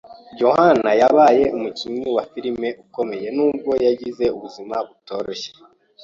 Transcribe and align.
Joan 0.37 0.79
yabaye 1.01 1.43
umukinnyi 1.57 2.07
wa 2.15 2.23
filime 2.31 2.67
ukomeye 2.83 3.27
nubwo 3.35 3.71
yagize 3.85 4.25
ubuzima 4.35 4.75
butoroshye. 4.87 5.51